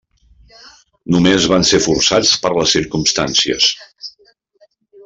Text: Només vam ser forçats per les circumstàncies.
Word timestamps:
Només 1.15 1.45
vam 1.51 1.67
ser 1.73 1.81
forçats 1.89 2.33
per 2.47 2.53
les 2.57 2.75
circumstàncies. 2.79 3.73